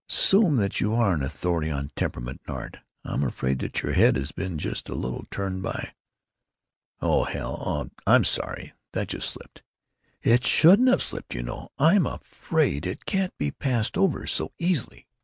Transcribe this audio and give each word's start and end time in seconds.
"——assume 0.09 0.55
that 0.55 0.81
you 0.81 0.95
are 0.95 1.13
an 1.13 1.21
authority 1.21 1.69
on 1.69 1.91
temperament 1.95 2.41
and 2.47 2.55
art. 2.55 2.77
I'm 3.05 3.23
afraid 3.23 3.59
that 3.59 3.83
your 3.83 3.93
head 3.93 4.15
has 4.15 4.31
been 4.31 4.57
just 4.57 4.89
a 4.89 4.95
little 4.95 5.25
turned 5.29 5.61
by——" 5.61 5.93
"Oh, 7.03 7.25
hell.... 7.25 7.61
Oh, 7.63 7.91
I'm 8.07 8.23
sorry. 8.23 8.73
That 8.93 9.09
just 9.09 9.29
slipped." 9.29 9.61
"It 10.23 10.43
shouldn't 10.43 10.89
have 10.89 11.03
slipped, 11.03 11.35
you 11.35 11.43
know. 11.43 11.69
I'm 11.77 12.07
afraid 12.07 12.87
it 12.87 13.05
can't 13.05 13.37
be 13.37 13.51
passed 13.51 13.95
over 13.95 14.25
so 14.25 14.51
easily." 14.57 15.05